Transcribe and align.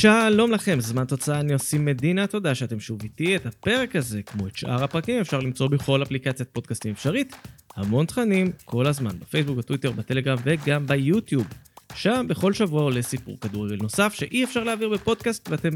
שלום 0.00 0.50
לכם, 0.50 0.80
זמן 0.80 1.04
תוצאה 1.04 1.40
אני 1.40 1.52
עושים 1.52 1.84
מדינה, 1.84 2.26
תודה 2.26 2.54
שאתם 2.54 2.80
שוב 2.80 3.02
איתי. 3.02 3.36
את 3.36 3.46
הפרק 3.46 3.96
הזה, 3.96 4.22
כמו 4.22 4.46
את 4.46 4.56
שאר 4.56 4.84
הפרקים, 4.84 5.20
אפשר 5.20 5.40
למצוא 5.40 5.68
בכל 5.68 6.02
אפליקציית 6.02 6.48
פודקאסטים 6.52 6.92
אפשרית. 6.92 7.36
המון 7.76 8.06
תכנים, 8.06 8.52
כל 8.64 8.86
הזמן, 8.86 9.10
בפייסבוק, 9.18 9.58
בטוויטר, 9.58 9.90
בטלגרם 9.90 10.38
וגם 10.44 10.86
ביוטיוב. 10.86 11.46
שם 11.94 12.26
בכל 12.28 12.52
שבוע 12.52 12.82
עולה 12.82 13.02
סיפור 13.02 13.38
כדורגל 13.40 13.76
נוסף 13.76 14.14
שאי 14.14 14.44
אפשר 14.44 14.64
להעביר 14.64 14.88
בפודקאסט 14.88 15.48
ואתם 15.50 15.70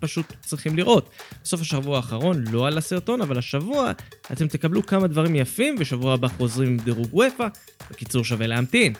פשוט 0.00 0.32
צריכים 0.40 0.76
לראות. 0.76 1.10
בסוף 1.44 1.60
השבוע 1.60 1.96
האחרון 1.96 2.44
לא 2.50 2.66
על 2.66 2.78
הסרטון, 2.78 3.20
אבל 3.20 3.38
השבוע 3.38 3.92
אתם 4.32 4.48
תקבלו 4.48 4.86
כמה 4.86 5.06
דברים 5.06 5.34
יפים, 5.34 5.74
ושבוע 5.78 6.14
הבא 6.14 6.28
חוזרים 6.28 6.68
עם 6.68 6.76
דירוג 6.76 7.14
וופא. 7.14 7.48
בקיצור, 7.90 8.24
שווה 8.24 8.46
להמתין. 8.46 8.92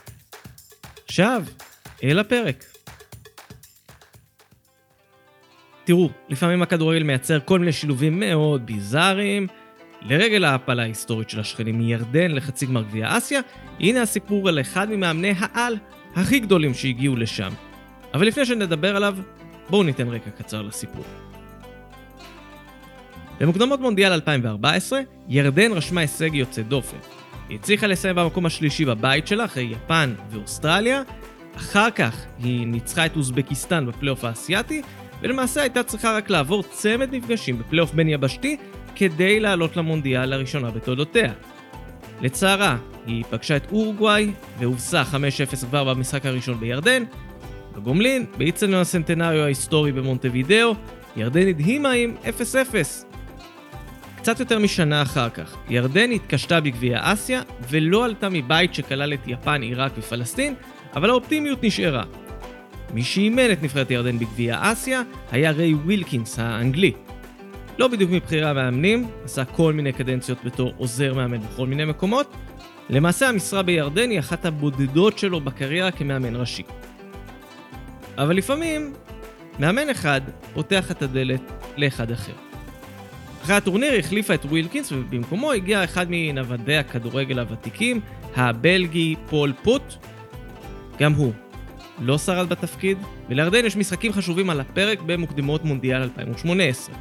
עכשיו, 1.06 1.44
אל 2.04 2.18
הפרק. 2.18 2.77
תראו, 5.88 6.10
לפעמים 6.28 6.62
הכדורגל 6.62 7.02
מייצר 7.02 7.38
כל 7.44 7.58
מיני 7.58 7.72
שילובים 7.72 8.20
מאוד 8.20 8.66
ביזאריים. 8.66 9.46
לרגל 10.02 10.44
ההעפלה 10.44 10.82
ההיסטורית 10.82 11.30
של 11.30 11.40
השכנים 11.40 11.78
מירדן 11.78 12.30
לחצי 12.30 12.66
גמר 12.66 12.82
גביע 12.82 13.18
אסיה, 13.18 13.40
הנה 13.80 14.02
הסיפור 14.02 14.48
על 14.48 14.60
אחד 14.60 14.90
ממאמני 14.90 15.34
העל 15.38 15.76
הכי 16.16 16.40
גדולים 16.40 16.74
שהגיעו 16.74 17.16
לשם. 17.16 17.52
אבל 18.14 18.26
לפני 18.26 18.46
שנדבר 18.46 18.96
עליו, 18.96 19.16
בואו 19.70 19.82
ניתן 19.82 20.08
רקע 20.08 20.30
קצר 20.30 20.62
לסיפור. 20.62 21.04
במוקדמות 23.40 23.80
מונדיאל 23.80 24.12
2014, 24.12 25.00
ירדן 25.28 25.72
רשמה 25.72 26.00
הישג 26.00 26.34
יוצא 26.34 26.62
דופן. 26.62 26.98
היא 27.48 27.58
הצליחה 27.58 27.86
לסיים 27.86 28.16
במקום 28.16 28.46
השלישי 28.46 28.84
בבית 28.84 29.26
שלה 29.26 29.44
אחרי 29.44 29.62
יפן 29.62 30.14
ואוסטרליה, 30.30 31.02
אחר 31.56 31.90
כך 31.90 32.24
היא 32.38 32.66
ניצחה 32.66 33.06
את 33.06 33.16
אוזבקיסטן 33.16 33.86
בפלייאוף 33.86 34.24
האסייתי, 34.24 34.82
ולמעשה 35.22 35.60
הייתה 35.60 35.82
צריכה 35.82 36.16
רק 36.16 36.30
לעבור 36.30 36.62
צמד 36.62 37.16
מפגשים 37.16 37.58
בפלייאוף 37.58 37.92
בין 37.94 38.08
יבשתי 38.08 38.56
כדי 38.94 39.40
לעלות 39.40 39.76
למונדיאל 39.76 40.26
לראשונה 40.26 40.70
בתולדותיה. 40.70 41.32
לצערה, 42.20 42.76
היא 43.06 43.24
פגשה 43.30 43.56
את 43.56 43.72
אורוגוואי 43.72 44.30
והובסה 44.58 45.02
5-0 45.02 45.66
כבר 45.66 45.94
במשחק 45.94 46.26
הראשון 46.26 46.60
בירדן. 46.60 47.04
בגומלין, 47.76 48.26
באיצטדיון 48.38 48.80
הסנטנריו 48.80 49.42
ההיסטורי 49.42 49.92
במונטווידאו, 49.92 50.74
ירדן 51.16 51.48
הדהימה 51.48 51.90
עם 51.90 52.16
0-0. 52.24 53.08
קצת 54.16 54.40
יותר 54.40 54.58
משנה 54.58 55.02
אחר 55.02 55.30
כך, 55.30 55.56
ירדן 55.68 56.10
התקשתה 56.10 56.60
בגביע 56.60 56.98
אסיה 57.02 57.42
ולא 57.68 58.04
עלתה 58.04 58.28
מבית 58.28 58.74
שכלל 58.74 59.14
את 59.14 59.20
יפן, 59.26 59.62
עיראק 59.62 59.92
ופלסטין, 59.98 60.54
אבל 60.94 61.10
האופטימיות 61.10 61.62
נשארה. 61.62 62.04
מי 62.94 63.02
שאימן 63.02 63.52
את 63.52 63.62
נבחרת 63.62 63.90
ירדן 63.90 64.18
בגביע 64.18 64.58
אסיה 64.60 65.02
היה 65.30 65.50
ריי 65.50 65.74
ווילקינס 65.74 66.38
האנגלי. 66.38 66.92
לא 67.78 67.88
בדיוק 67.88 68.10
מבחירי 68.10 68.48
המאמנים, 68.48 69.06
עשה 69.24 69.44
כל 69.44 69.72
מיני 69.72 69.92
קדנציות 69.92 70.38
בתור 70.44 70.72
עוזר 70.76 71.14
מאמן 71.14 71.40
בכל 71.40 71.66
מיני 71.66 71.84
מקומות. 71.84 72.34
למעשה 72.90 73.28
המשרה 73.28 73.62
בירדן 73.62 74.10
היא 74.10 74.18
אחת 74.18 74.46
הבודדות 74.46 75.18
שלו 75.18 75.40
בקריירה 75.40 75.90
כמאמן 75.90 76.36
ראשי. 76.36 76.62
אבל 78.18 78.36
לפעמים, 78.36 78.92
מאמן 79.58 79.90
אחד 79.90 80.20
פותח 80.54 80.90
את 80.90 81.02
הדלת 81.02 81.52
לאחד 81.76 82.10
אחר. 82.10 82.32
אחרי 83.42 83.56
הטורניר 83.56 83.92
היא 83.92 84.00
החליפה 84.00 84.34
את 84.34 84.44
ווילקינס 84.44 84.92
ובמקומו 84.92 85.52
הגיע 85.52 85.84
אחד 85.84 86.06
מנוודי 86.10 86.76
הכדורגל 86.76 87.38
הוותיקים, 87.38 88.00
הבלגי 88.36 89.14
פול 89.30 89.52
פוט. 89.62 89.94
גם 90.98 91.12
הוא 91.12 91.32
לא 92.00 92.18
שרד 92.18 92.48
בתפקיד, 92.48 92.98
ולירדן 93.28 93.64
יש 93.64 93.76
משחקים 93.76 94.12
חשובים 94.12 94.50
על 94.50 94.60
הפרק 94.60 95.02
במוקדמות 95.06 95.64
מונדיאל 95.64 96.02
2018. 96.02 96.94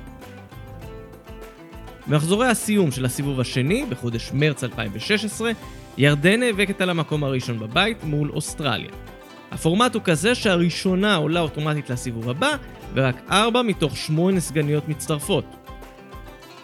במחזורי 2.08 2.48
הסיום 2.48 2.92
של 2.92 3.06
הסיבוב 3.06 3.40
השני, 3.40 3.86
בחודש 3.90 4.32
מרץ 4.34 4.64
2016, 4.64 5.52
ירדן 5.98 6.40
נאבקת 6.40 6.82
על 6.82 6.90
המקום 6.90 7.24
הראשון 7.24 7.60
בבית 7.60 8.04
מול 8.04 8.32
אוסטרליה. 8.32 8.90
הפורמט 9.52 9.96
הוא 9.96 10.02
כזה 10.06 10.36
שהראשונה 10.36 11.16
עולה 11.16 11.40
אוטומטית 11.40 11.90
לסיבוב 11.90 12.30
הבא, 12.30 12.50
ורק 12.94 13.16
4 13.32 13.62
מתוך 13.62 13.98
8 13.98 14.40
סגניות 14.40 14.88
מצטרפות. 14.88 15.46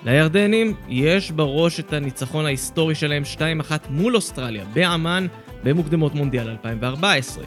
לירדנים 0.05 0.73
יש 0.87 1.31
בראש 1.31 1.79
את 1.79 1.93
הניצחון 1.93 2.45
ההיסטורי 2.45 2.95
שלהם 2.95 3.23
2-1 3.69 3.71
מול 3.89 4.15
אוסטרליה, 4.15 4.65
באמ"ן, 4.73 5.27
במוקדמות 5.63 6.15
מונדיאל 6.15 6.49
2014. 6.49 7.43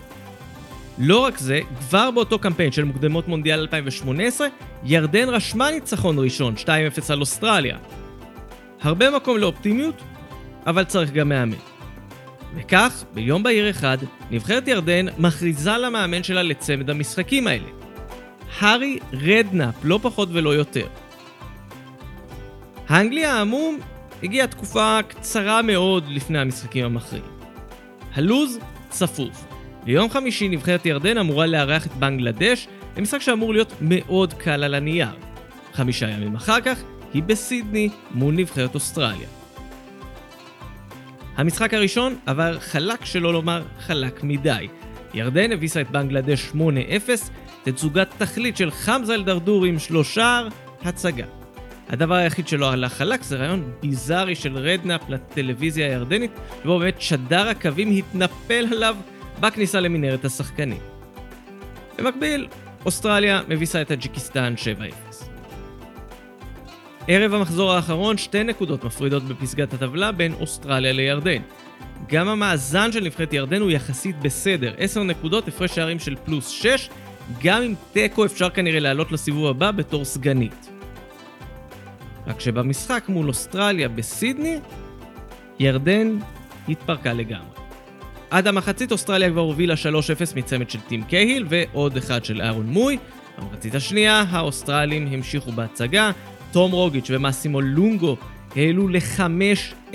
לא 0.98 1.18
רק 1.18 1.38
זה, 1.38 1.60
כבר 1.78 2.10
באותו 2.10 2.38
קמפיין 2.38 2.72
של 2.72 2.84
מוקדמות 2.84 3.28
מונדיאל 3.28 3.60
2018, 3.60 4.48
ירדן 4.84 5.28
רשמה 5.28 5.70
ניצחון 5.70 6.18
ראשון, 6.18 6.54
2-0 6.64 6.68
על 7.08 7.20
אוסטרליה. 7.20 7.76
הרבה 8.82 9.10
מקום 9.10 9.38
לאופטימיות, 9.38 10.02
אבל 10.66 10.84
צריך 10.84 11.12
גם 11.12 11.28
מאמן. 11.28 11.56
וכך, 12.54 13.04
ביום 13.14 13.42
בהיר 13.42 13.70
אחד, 13.70 13.98
נבחרת 14.30 14.68
ירדן 14.68 15.06
מכריזה 15.18 15.78
למאמן 15.78 16.22
שלה 16.22 16.42
לצמד 16.42 16.90
המשחקים 16.90 17.46
האלה. 17.46 17.68
הארי 18.58 18.98
רדנאפ, 19.12 19.74
לא 19.84 19.98
פחות 20.02 20.28
ולא 20.32 20.54
יותר. 20.54 20.86
האנגלי 22.88 23.24
העמום 23.26 23.78
הגיע 24.22 24.46
תקופה 24.46 24.98
קצרה 25.08 25.62
מאוד 25.62 26.04
לפני 26.08 26.38
המשחקים 26.38 26.84
המכריעים. 26.84 27.26
הלוז 28.14 28.58
צפוף. 28.88 29.55
ביום 29.86 30.10
חמישי 30.10 30.48
נבחרת 30.48 30.86
ירדן 30.86 31.19
אמורה 31.19 31.47
לארח 31.47 31.86
את 31.86 31.92
בנגלדש 31.92 32.69
במשחק 32.97 33.20
שאמור 33.20 33.52
להיות 33.52 33.72
מאוד 33.80 34.32
קל 34.32 34.64
על 34.64 34.74
הנייר. 34.74 35.08
חמישה 35.72 36.08
ימים 36.08 36.34
אחר 36.34 36.60
כך 36.60 36.82
היא 37.14 37.22
בסידני 37.22 37.88
מול 38.10 38.34
נבחרת 38.34 38.74
אוסטרליה. 38.74 39.28
המשחק 41.36 41.74
הראשון 41.74 42.16
עבר 42.26 42.58
חלק 42.60 43.04
שלא 43.04 43.32
לומר 43.32 43.62
חלק 43.80 44.22
מדי. 44.22 44.69
ירדן 45.14 45.52
הביסה 45.52 45.80
את 45.80 45.91
בנגלדש 45.91 46.53
8-0, 46.54 46.56
תצוגת 47.62 48.08
תכלית 48.18 48.56
של 48.56 48.70
חמזה 48.70 49.14
אל-דרדור 49.14 49.64
עם 49.64 49.78
שלושה 49.78 50.42
הצגה. 50.84 51.24
הדבר 51.88 52.14
היחיד 52.14 52.48
שלא 52.48 52.72
הלך 52.72 52.92
חלק 52.92 53.22
זה 53.22 53.36
רעיון 53.36 53.72
ביזארי 53.82 54.34
של 54.34 54.56
רדנאפ 54.56 55.00
לטלוויזיה 55.08 55.86
הירדנית, 55.86 56.30
שבו 56.62 56.78
באמת 56.78 57.00
שדר 57.00 57.48
הקווים 57.48 57.91
התנפל 57.91 58.66
עליו 58.72 58.97
בכניסה 59.41 59.80
למנהרת 59.80 60.24
השחקנים. 60.24 60.80
במקביל, 61.98 62.47
אוסטרליה 62.84 63.41
מביסה 63.48 63.82
את 63.82 63.88
טאג'יקיסטן 63.88 64.54
7-0. 65.14 65.24
ערב 67.08 67.34
המחזור 67.34 67.72
האחרון, 67.72 68.19
שתי 68.19 68.44
נקודות 68.44 68.84
מפרידות 68.84 69.22
בפסגת 69.22 69.74
הטבלה 69.74 70.12
בין 70.12 70.34
אוסטרליה 70.41 70.92
לירדן. 70.92 71.42
גם 72.08 72.28
המאזן 72.28 72.92
של 72.92 73.04
נבחרת 73.04 73.32
ירדן 73.32 73.60
הוא 73.60 73.70
יחסית 73.70 74.19
בסדר, 74.20 74.74
10 74.78 75.02
נקודות, 75.02 75.48
הפרש 75.48 75.74
שערים 75.74 75.98
של 75.98 76.16
פלוס 76.24 76.48
6, 76.48 76.91
גם 77.42 77.62
עם 77.62 77.74
תיקו 77.92 78.24
אפשר 78.24 78.50
כנראה 78.50 78.80
לעלות 78.80 79.12
לסיבוב 79.12 79.47
הבא 79.47 79.70
בתור 79.70 80.04
סגנית. 80.04 80.70
רק 82.26 82.41
שבמשחק 82.41 83.04
מול 83.08 83.28
אוסטרליה 83.28 83.88
בסידני, 83.88 84.58
ירדן 85.58 86.18
התפרקה 86.68 87.12
לגמרי. 87.12 87.66
עד 88.31 88.47
המחצית 88.47 88.92
אוסטרליה 88.92 89.31
כבר 89.31 89.41
הובילה 89.41 89.75
3-0 89.75 90.37
מצמד 90.37 90.70
של 90.70 90.81
טים 90.81 91.03
קייל 91.03 91.47
ועוד 91.48 91.97
אחד 91.97 92.25
של 92.25 92.41
אהרון 92.42 92.66
מוי. 92.66 92.98
במחצית 93.38 93.75
השנייה 93.75 94.25
האוסטרלים 94.31 95.06
המשיכו 95.06 95.53
בהצגה, 95.53 96.10
תום 96.53 96.72
רוגיץ' 96.72 97.06
ומאסימו 97.10 97.60
לונגו 97.60 98.16
העלו 98.56 98.88
ל-5-0. 98.88 99.94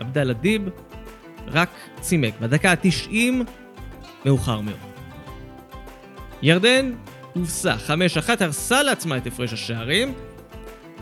עבדאללה 0.00 0.32
דיב 0.32 0.62
רק 1.46 1.68
צימק 2.00 2.34
בדקה 2.40 2.70
ה-90 2.70 3.14
מאוחר 4.24 4.60
מאוד. 4.60 4.76
ירדן 6.42 6.92
הובסה 7.34 7.74
5-1, 7.88 7.90
הרסה 8.40 8.82
לעצמה 8.82 9.16
את 9.16 9.26
הפרש 9.26 9.52
השערים, 9.52 10.14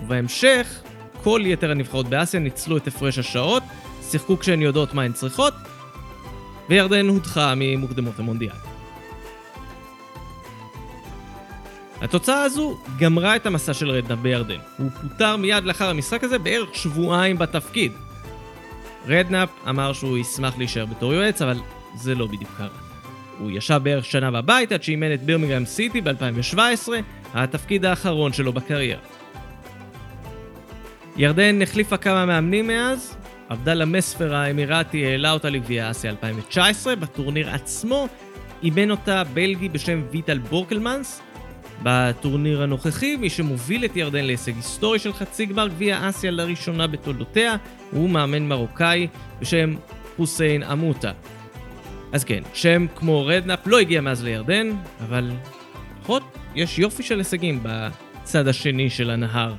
ובהמשך 0.03 0.83
כל 1.23 1.43
יתר 1.45 1.71
הנבחרות 1.71 2.09
באסיה 2.09 2.41
ניצלו 2.41 2.77
את 2.77 2.87
הפרש 2.87 3.19
השעות, 3.19 3.63
שיחקו 4.11 4.39
כשהן 4.39 4.63
יודעות 4.63 4.95
מה 4.95 5.03
הן 5.03 5.13
צריכות, 5.13 5.55
וירדן 6.71 7.09
הודחה 7.09 7.55
ממוקדמות 7.57 8.19
המונדיאל. 8.19 8.55
התוצאה 12.01 12.43
הזו 12.43 12.79
גמרה 12.99 13.37
את 13.37 13.47
המסע 13.47 13.75
של 13.75 13.91
רדנאפ 13.91 14.19
בירדן. 14.19 14.59
הוא 14.79 14.91
פוטר 14.91 15.37
מיד 15.37 15.65
לאחר 15.65 15.91
המשחק 15.91 16.25
הזה 16.25 16.39
בערך 16.39 16.75
שבועיים 16.75 17.39
בתפקיד. 17.39 17.93
רדנאפ 19.07 19.49
אמר 19.69 19.93
שהוא 19.93 20.19
ישמח 20.19 20.59
להישאר 20.59 20.87
בתור 20.87 21.15
יועץ, 21.15 21.43
אבל 21.43 21.59
זה 21.97 22.15
לא 22.15 22.27
בדיוק 22.27 22.51
קרה. 22.59 22.69
הוא 23.39 23.51
ישב 23.51 23.81
בערך 23.83 24.05
שנה 24.05 24.31
בבית 24.31 24.73
עד 24.73 24.83
שאימן 24.83 25.15
את 25.15 25.23
בירמינגהאם 25.23 25.65
סיטי 25.65 26.01
ב-2017, 26.01 26.89
התפקיד 27.35 27.85
האחרון 27.85 28.33
שלו 28.33 28.53
בקריירה. 28.53 29.01
ירדן 31.17 31.63
החליפה 31.63 31.97
כמה 31.97 32.27
מאמנים 32.27 32.67
מאז, 32.67 33.17
עבדאללה 33.51 33.85
מספר 33.85 34.35
האמירתי 34.35 35.07
העלה 35.07 35.33
אותה 35.33 35.51
לגביע 35.51 35.91
אסיה 35.91 36.11
2019, 36.11 36.97
בטורניר 36.97 37.51
עצמו 37.51 38.09
אימן 38.63 38.91
אותה 38.91 39.25
בלגי 39.25 39.69
בשם 39.69 40.03
ויטל 40.11 40.39
בורקלמנס, 40.39 41.23
בטורניר 41.83 42.63
הנוכחי, 42.63 43.17
מי 43.17 43.31
שמוביל 43.31 43.85
את 43.85 43.97
ירדן 43.97 44.25
להישג 44.25 44.57
היסטורי 44.57 44.99
של 44.99 45.13
חצי 45.13 45.47
גמר 45.47 45.69
גביע 45.69 46.09
אסיה 46.09 46.31
לראשונה 46.31 46.87
בתולדותיה, 46.87 47.57
הוא 47.91 48.11
מאמן 48.11 48.43
מרוקאי 48.43 49.09
בשם 49.41 49.75
חוסיין 50.17 50.63
עמוטה. 50.63 51.13
אז 52.13 52.25
כן, 52.25 52.43
שם 52.55 52.87
כמו 52.97 53.27
רדנאפ 53.27 53.67
לא 53.67 53.79
הגיע 53.79 54.01
מאז 54.01 54.25
לירדן, 54.25 54.71
אבל 55.01 55.31
לפחות 56.01 56.23
יש 56.55 56.79
יופי 56.79 57.03
של 57.03 57.19
הישגים 57.19 57.61
בצד 57.63 58.49
השני 58.49 58.91
של 58.91 59.11
הנהר. 59.11 59.55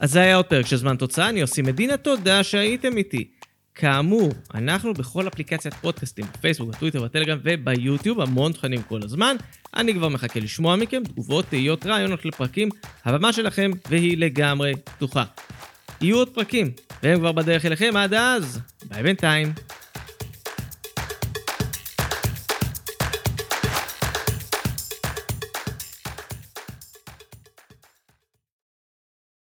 אז 0.00 0.12
זה 0.12 0.20
היה 0.20 0.36
עוד 0.36 0.46
פרק 0.46 0.66
של 0.66 0.76
זמן 0.76 0.96
תוצאה, 0.96 1.28
אני 1.28 1.42
עושים 1.42 1.64
מדינה, 1.64 1.96
תודה 1.96 2.44
שהייתם 2.44 2.96
איתי. 2.96 3.30
כאמור, 3.74 4.32
אנחנו 4.54 4.94
בכל 4.94 5.28
אפליקציית 5.28 5.74
פודקאסטים, 5.74 6.24
בפייסבוק, 6.32 6.68
בטוויטר, 6.68 7.02
בטלגרם 7.02 7.38
וביוטיוב, 7.44 8.20
המון 8.20 8.52
תכנים 8.52 8.82
כל 8.82 9.00
הזמן. 9.04 9.36
אני 9.74 9.94
כבר 9.94 10.08
מחכה 10.08 10.40
לשמוע 10.40 10.76
מכם, 10.76 11.02
תגובות, 11.04 11.44
תהיות, 11.44 11.86
רעיונות 11.86 12.24
לפרקים, 12.24 12.68
הבמה 13.04 13.32
שלכם 13.32 13.70
והיא 13.88 14.18
לגמרי 14.18 14.72
פתוחה. 14.84 15.24
יהיו 16.00 16.16
עוד 16.16 16.28
פרקים, 16.28 16.70
והם 17.02 17.18
כבר 17.18 17.32
בדרך 17.32 17.64
אליכם, 17.64 17.96
עד 17.96 18.14
אז, 18.14 18.60
ביי 18.84 19.02
בינתיים. 19.02 19.52